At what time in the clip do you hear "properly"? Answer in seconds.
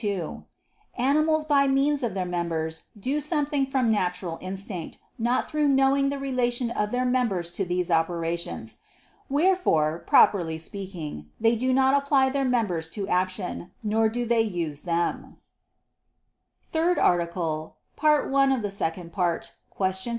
9.99-10.57